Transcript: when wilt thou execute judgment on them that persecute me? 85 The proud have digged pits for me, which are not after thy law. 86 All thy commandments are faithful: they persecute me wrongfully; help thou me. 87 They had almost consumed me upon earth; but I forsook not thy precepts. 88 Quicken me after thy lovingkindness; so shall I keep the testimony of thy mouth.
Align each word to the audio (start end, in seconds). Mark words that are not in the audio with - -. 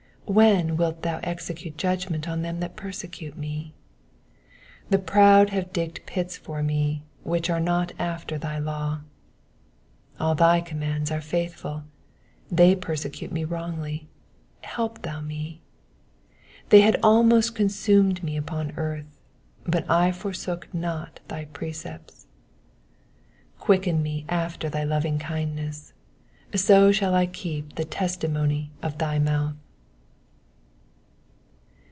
when 0.27 0.77
wilt 0.77 1.01
thou 1.01 1.19
execute 1.23 1.77
judgment 1.77 2.25
on 2.25 2.41
them 2.41 2.61
that 2.61 2.77
persecute 2.77 3.35
me? 3.35 3.73
85 4.85 4.91
The 4.91 4.99
proud 4.99 5.49
have 5.49 5.73
digged 5.73 6.05
pits 6.05 6.37
for 6.37 6.63
me, 6.63 7.01
which 7.23 7.49
are 7.49 7.59
not 7.59 7.91
after 7.99 8.37
thy 8.37 8.57
law. 8.57 9.01
86 10.13 10.21
All 10.21 10.35
thy 10.35 10.61
commandments 10.61 11.11
are 11.11 11.19
faithful: 11.19 11.83
they 12.49 12.77
persecute 12.77 13.29
me 13.29 13.43
wrongfully; 13.43 14.07
help 14.61 15.01
thou 15.01 15.19
me. 15.19 15.59
87 16.61 16.65
They 16.69 16.79
had 16.79 16.97
almost 17.03 17.53
consumed 17.53 18.23
me 18.23 18.37
upon 18.37 18.71
earth; 18.77 19.19
but 19.65 19.83
I 19.89 20.13
forsook 20.13 20.73
not 20.73 21.19
thy 21.27 21.43
precepts. 21.45 22.27
88 23.57 23.59
Quicken 23.65 24.01
me 24.01 24.23
after 24.29 24.69
thy 24.69 24.85
lovingkindness; 24.85 25.91
so 26.55 26.93
shall 26.93 27.15
I 27.15 27.25
keep 27.25 27.75
the 27.75 27.83
testimony 27.83 28.71
of 28.81 28.97
thy 28.97 29.19
mouth. 29.19 29.55